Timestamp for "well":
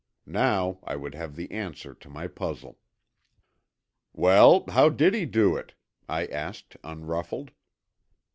4.13-4.63